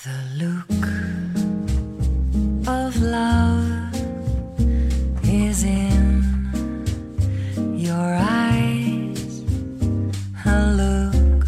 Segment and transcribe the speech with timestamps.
[0.00, 0.09] The
[0.39, 0.87] look
[2.65, 3.93] of love
[5.23, 6.23] is in
[7.77, 9.43] your eyes.
[10.43, 11.45] A look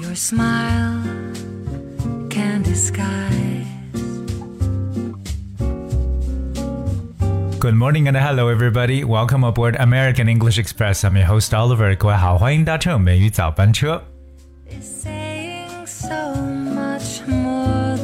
[0.00, 1.04] your smile
[2.30, 3.68] can disguise.
[7.60, 9.04] Good morning and hello everybody.
[9.04, 11.04] Welcome aboard American English Express.
[11.04, 11.94] I'm your host Oliver.
[11.94, 14.02] 各位好，欢迎搭乘美语早班车。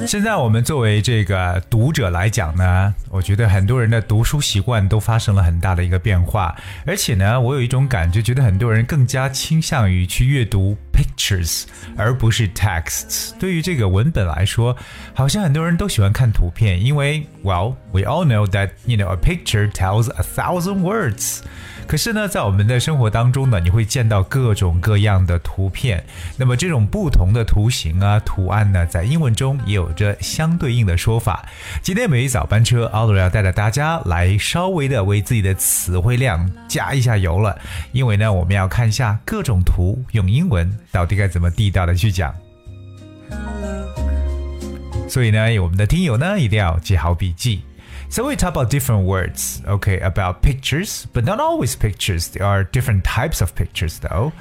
[0.06, 6.54] 现在我们作为这个读者来讲呢，我觉得很多人的读书习惯都发生了很大的一个变化，
[6.86, 11.64] 而且呢，我有一种感觉，觉得很多人更加倾向于去阅读 pictures
[11.96, 13.32] 而不是 texts。
[13.38, 14.76] 对于这个文本来说，
[15.14, 21.40] 好像很多人都喜欢看图片，因为 well we all know that you know a picture tells a thousand words。
[21.86, 26.04] 可是呢，在我们的生活当中呢，你会见到各种各样的图片。
[26.36, 31.46] 那么这种不同的图形啊、图案呢，在英文中也有着相对应的说法。
[31.82, 37.56] 今天每一早班车，奥罗要带着大家来稍微的为自己的词汇量加一下油了，
[37.92, 42.34] 因为呢，我们要看一下各种图用英文到底该怎么地道的去讲。
[45.08, 47.62] 所以呢，我们的听友呢一定要记好笔记。
[48.14, 52.28] So we talk about different words, okay, about pictures, but not always pictures.
[52.28, 54.32] There are different types of pictures, though.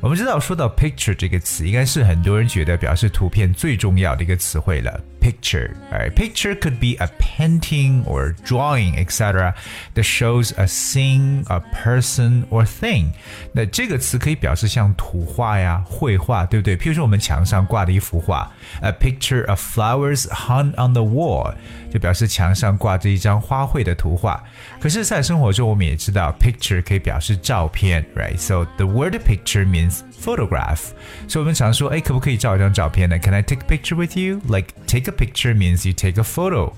[0.00, 4.98] 我们知道，说到 picture 这个词，应该是很多人觉得表示图片最重要的一个词汇了。
[5.20, 9.52] Picture，picture could be a painting or drawing, etc.
[9.94, 13.10] that shows a scene, a person or thing.
[13.52, 16.74] 那这个词可以表示像图画呀、绘画，对不对？
[16.74, 21.54] 譬如说我们墙上挂的一幅画，a picture of flowers hung on the wall，
[21.92, 24.42] 就表示墙上挂着一张花卉的图画。
[24.80, 29.89] 可是，在生活中我们也知道，picture 可以表示照片，right？So the word picture means
[30.23, 30.91] photograph。
[31.27, 33.17] 所以我们常说，哎，可不可以照一张照片呢？
[33.19, 34.41] Can I take a picture with you?
[34.47, 36.73] Like take a picture means you take a photo。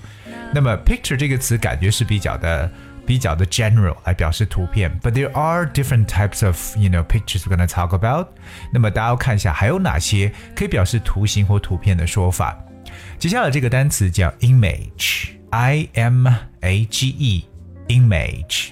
[0.54, 2.72] 那么 picture 这个词感觉是比较的。
[3.08, 8.28] 比较的 general 来表示图片，but there are different types of you know pictures we're gonna talk about。
[8.74, 12.62] 那么大家要看一下还有哪些可以表示图形或图片的说法。
[13.18, 16.28] 接下来这个单词叫 image，i m
[16.60, 18.71] a g e，image。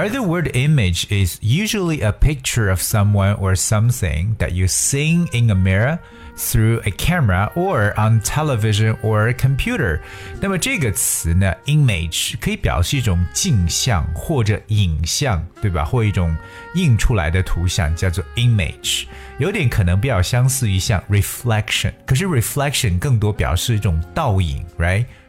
[0.00, 5.26] Or the word image is usually a picture of someone or something that you see
[5.32, 5.98] in a mirror
[6.36, 10.00] through a camera or on television or computer。
[10.40, 15.84] 那么这个词呢，image 可以表示一种镜像或者影像，对吧？
[15.84, 16.36] 或一种
[16.74, 19.04] 印出来的图像，叫做 image。
[19.38, 24.64] 有点可能比较相似于像 reflection，可是 reflection 更多表示一种倒影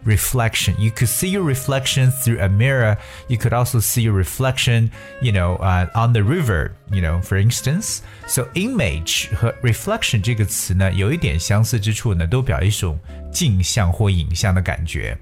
[0.05, 0.75] ，right？reflection.
[0.77, 2.97] You could see your reflection through a mirror.
[3.27, 7.37] You could also see your reflection, you know, uh, on the river, you know, for
[7.37, 7.99] instance.
[8.27, 12.99] So image 和 reflection 这个词呢，有一点相似之处呢，都表一种
[13.31, 15.17] 镜像或影像的感觉。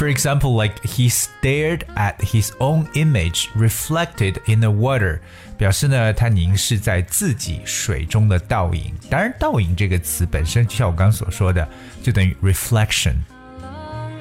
[0.00, 5.20] For example, like he stared at his own image reflected in the water，
[5.56, 8.92] 表示呢他凝视在自己水中的倒影。
[9.08, 11.66] 当然，倒影这个词本身，就像我刚刚所说的，
[12.02, 13.14] 就等于 reflection。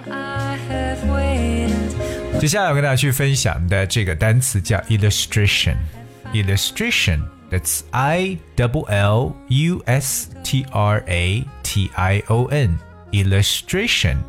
[0.09, 2.39] I have waited.
[2.39, 12.79] 接下来我跟大家去分享的这个单词叫 illustration。illustration that's I double L U S T R A T I O N
[13.11, 14.19] illustration.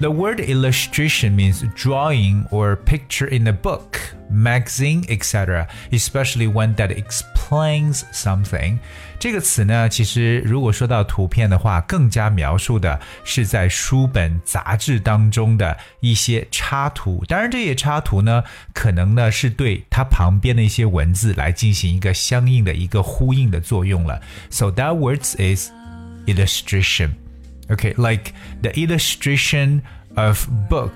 [0.00, 3.98] The word illustration means drawing or picture in a book,
[4.30, 8.78] magazine, etc., especially one that explains something.
[9.18, 17.22] 这个词呢，其实如果说到图片的话，更加描述的是在书本、杂志当中的一些插图。
[17.28, 18.42] 当然，这些插图呢，
[18.72, 24.22] 可能呢是对它旁边的一些文字来进行一个相应的一个呼应的作用了。
[24.48, 25.70] So that words is
[26.26, 27.10] illustration.
[27.68, 28.32] Okay, like
[28.62, 29.82] the illustration
[30.16, 30.92] of book.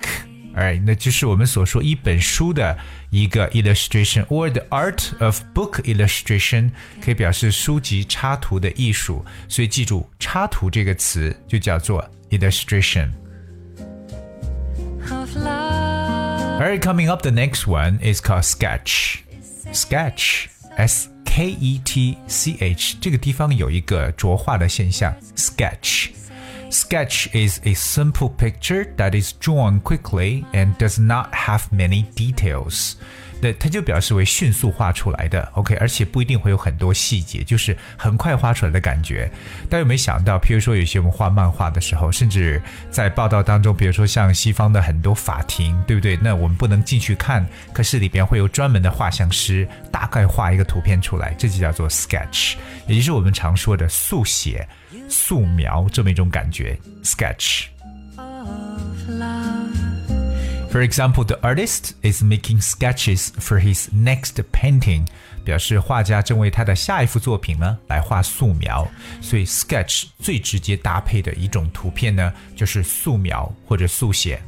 [0.56, 2.78] Alright，那就是我们所说一本书的
[3.10, 6.70] 一个 illustration，or the art of book illustration
[7.02, 9.24] 可以表示书籍插图的艺术。
[9.48, 13.10] 所以记住，插图这个词就叫做 illustration。
[15.10, 16.60] of love.
[16.60, 19.22] Alright, coming up, the next one is called sketch.
[19.72, 25.14] Sketch, S K E T C H，这个地方有一个浊化的现象。
[25.36, 26.10] Sketch.
[26.69, 32.95] Sketch is a simple picture that is drawn quickly and does not have many details.
[33.41, 39.29] 那它就表示为迅速画出来的，OK，而且不一定会有很多细节，就是很快画出来的感觉。
[39.69, 46.17] 但有没有想到，譬如说有些我们画漫画的时候，甚至在报道当中，比如说像西方的很多法庭，对不对？
[46.21, 52.55] 那我们不能进去看，可是里边会有专门的画像师，大概画一个图片出来，这就叫做 sketch，
[52.87, 54.67] 也就是我们常说的速写、
[55.07, 57.67] 素描这么一种感觉，sketch。
[60.68, 60.70] of love.
[60.70, 65.06] For example, the artist is making sketches for his next painting，
[65.44, 68.88] 表示画家正为他的下一幅作品呢来画素描。
[69.20, 74.40] 所以 sketch 最直接搭配的一种图片呢，就是素描或者速写。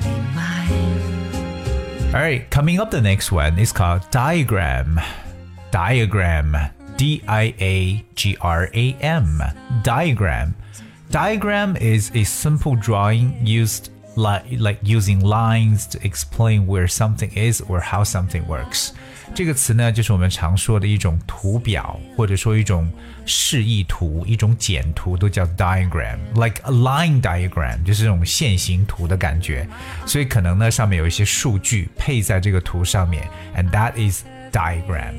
[0.00, 2.12] Be mine.
[2.12, 5.00] Alright, coming up the next one is called diagram.
[5.70, 6.70] Diagram.
[6.96, 9.40] D I A G R A M.
[9.84, 10.54] Diagram.
[11.10, 17.62] Diagram is a simple drawing used like like using lines to explain where something is
[17.62, 18.90] or how something works.
[19.34, 22.90] 这个词呢，就是我们常说的一种图表，或者说一种
[23.26, 29.68] 示意图、一种简图，都叫 diagram，like a line diagram，就是这种线形图的感觉。
[30.06, 35.14] 所以可能呢，上面有一些数据配在这个图上面，and that is diagram。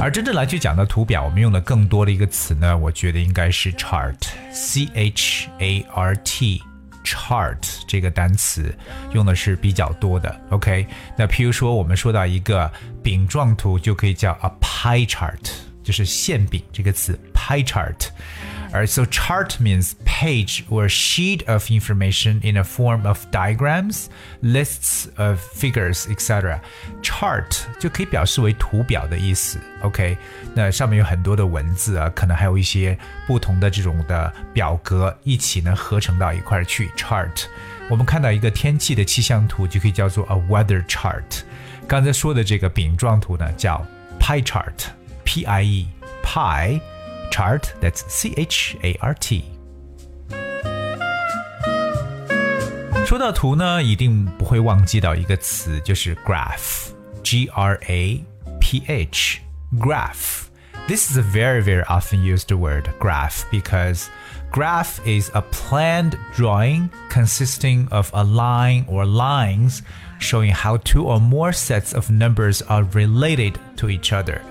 [0.02, 6.62] 而真正来去讲的图表，我们用的更多的一个词呢，我觉得应该是 chart，c h a r t。
[7.02, 7.56] chart
[7.88, 8.74] 这个单词
[9.14, 10.86] 用的是比较多的，OK？
[11.16, 12.70] 那譬如说，我们说到一个
[13.02, 15.50] 饼状图，就可以叫 a pie chart，
[15.82, 18.08] 就是馅饼这个词 pie chart。
[18.71, 24.09] Alright, so chart means page or sheet of information in a form of diagrams,
[24.41, 26.59] lists of figures, etc.
[27.01, 27.45] Chart
[27.79, 29.59] 就可以表示为图表的意思。
[29.81, 30.17] OK，
[30.53, 36.89] 那上面有很多的文字啊，可能还有一些不同的这种的表格一起呢合成到一块儿去。
[36.97, 37.43] Chart，
[37.89, 41.43] 我们看到一个天气的气象图，就可以叫做 a weather chart。
[41.87, 43.85] 刚才说的这个饼状图呢，叫
[44.19, 45.87] pie chart，P I E
[46.21, 46.81] pie。
[47.29, 47.73] chart.
[47.81, 49.43] That's C H A R T.
[53.05, 58.23] 说到图呢，一定不会忘记到一个词，就是 graph，G R A
[58.59, 60.45] P H。graph.
[60.87, 64.07] This is a very, very often used word, graph, because
[64.51, 69.81] graph is a planned drawing consisting of a line or lines
[70.19, 74.41] showing how two or more sets of numbers are related to each other.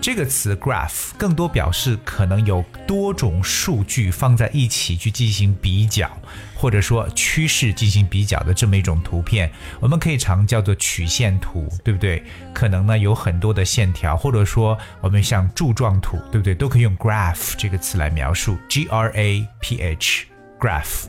[0.00, 6.08] 这个词 graph 更多表示可能有多种数据放在一起去进行比较，
[6.54, 9.50] 或者说趋势进行比较的这么一种图片，
[9.80, 12.22] 我们可以常叫做曲线图，对不对？
[12.54, 16.54] 可能呢有很多的线条，或者说我们像柱状图，对不对？
[16.54, 20.26] 都可以用 graph 这个词来描述，G R A P H
[20.60, 21.06] graph。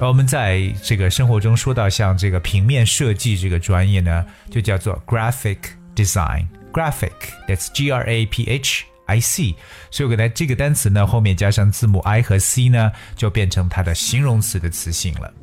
[0.00, 5.58] 而我们在这个生活中说到像这个平面设计这个专业呢，就叫做 graphic
[5.96, 6.46] design。
[6.71, 7.11] graphic
[7.47, 9.55] that's G R A P H I C，
[9.91, 15.33] 所以我给它这个单词呢后面加上字母 I 和 C 呢，就变成它的形容词的词性了。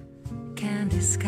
[0.57, 1.27] candy sky.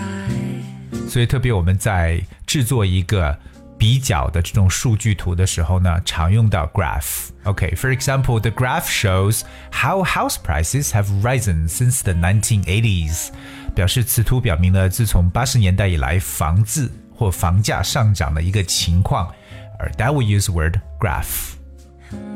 [1.09, 3.39] 所以特别我们在制作一个
[3.79, 9.43] 比较的这种数据图的时候呢，常用到 graph。OK，for、example, the graph shows
[9.73, 13.29] how house prices have risen since the 1980s。
[13.75, 19.35] 表示此图表明了自从八十年代以来房子或房价上涨的一个情况。
[19.79, 21.55] 而 that will use word graph。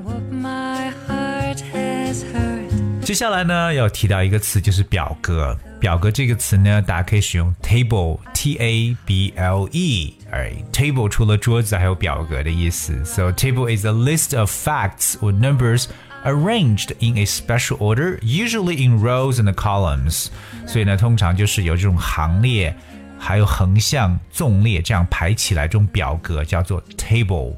[0.04, 2.70] What my heart has heard.
[3.02, 5.56] 接下来呢，要提到一个词，就是表格。
[5.78, 10.14] 表格这个词呢，大家可以使用 table，t a b l e。
[10.32, 13.04] 而 table 除了桌子，还有表格的意思。
[13.04, 15.84] So table is a list of facts or numbers
[16.24, 20.28] arranged in a special order, usually in rows and columns。
[20.66, 22.74] 所以呢，通常就是有这种行列，
[23.23, 27.53] 还有横向、纵列这样排起来，这种表格叫做 table。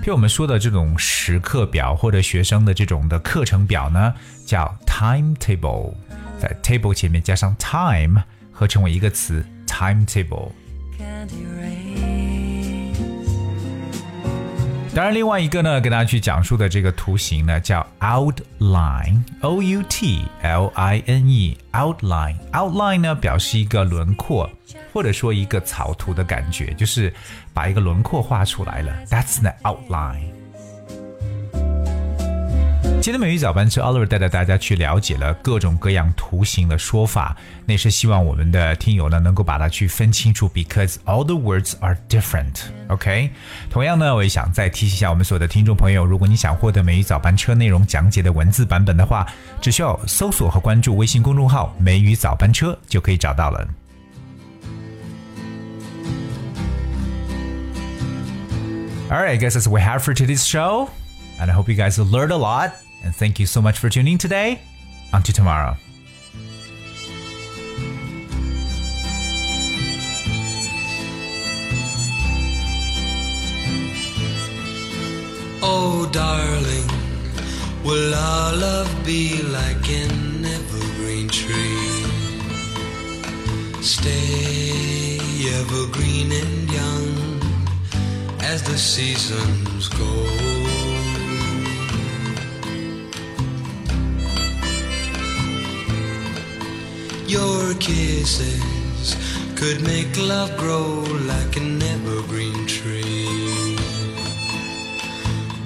[0.00, 4.14] 譬如我们说的这种时刻表或者学生的这种的课程表呢，
[4.46, 5.92] 叫 timetable，
[6.38, 8.22] 在 table 前面加上 time，
[8.52, 10.52] 合成为一个词 timetable。
[14.94, 22.36] 当然，另外一个呢，跟大家去讲述的这个图形呢，叫 outline，o u t l i n e，outline。
[22.52, 24.48] outline 呢，表示一个轮廓，
[24.92, 27.12] 或者说一个草图的感觉，就是
[27.52, 28.92] 把一个轮廓画出来了。
[29.06, 30.43] That's the outline。
[33.03, 43.31] 今天美语早班车，Oliver 带着大家去了解了各种各样图形的说法，那是希望我们的听友呢能够把它去分清楚，because all the words are different。OK，
[43.69, 49.25] 同样呢，我也想再提醒一下我们所有的听众朋友，如果你想获得美语早班车内容讲解的文字版本的话，
[49.61, 53.67] 只需要搜索和关注微信公众号“美语早班车”就可以找到了。
[59.09, 60.89] Alright, I guess that's what we have for today's show.
[61.39, 62.71] And I hope you guys learned a lot.
[63.04, 64.60] And thank you so much for tuning today.
[65.12, 65.76] Until tomorrow.
[75.62, 76.88] Oh, darling,
[77.84, 82.04] will our love be like an evergreen tree?
[83.82, 85.04] Stay
[85.60, 90.63] evergreen and young as the seasons go.
[97.26, 99.16] Your kisses
[99.56, 103.76] could make love grow like an evergreen tree.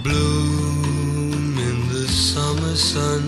[0.05, 3.23] Bloom in the summer sun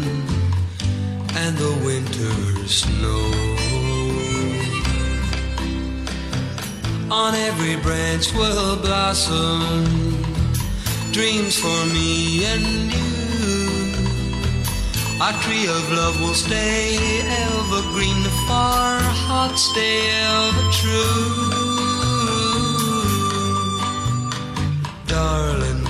[1.34, 3.60] and the winter snow.
[7.10, 9.84] On every branch will blossom
[11.10, 13.19] dreams for me and you.
[15.20, 16.96] Our tree of love will stay
[17.44, 21.60] evergreen, for our hearts stay ever true.
[25.06, 25.86] Darling,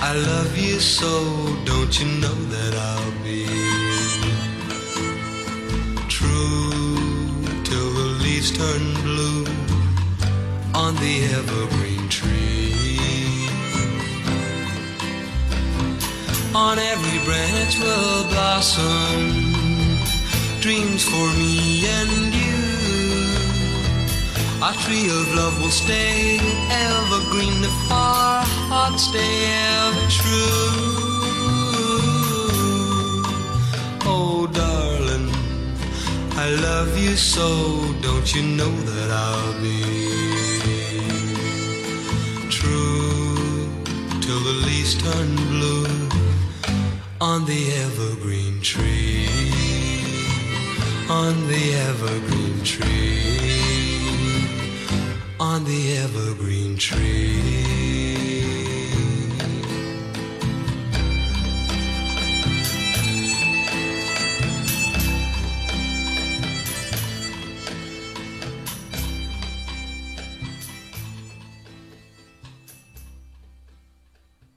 [0.00, 1.12] I love you so,
[1.66, 3.44] don't you know that I'll be
[6.08, 7.04] true
[7.64, 9.44] till the leaves turn blue
[10.74, 11.91] on the evergreen
[16.54, 19.62] On every branch will blossom
[20.60, 22.60] dreams for me and you.
[24.62, 26.38] Our tree of love will stay
[26.70, 29.34] evergreen if our hearts stay
[29.80, 30.92] ever true.
[34.04, 35.30] Oh, darling,
[36.36, 37.48] I love you so,
[38.02, 39.82] don't you know that I'll be
[42.50, 43.70] true
[44.20, 45.91] till the leaves turn blue
[47.32, 49.26] on the evergreen tree,
[51.08, 53.48] on the evergreen tree,
[55.40, 57.91] on the evergreen tree.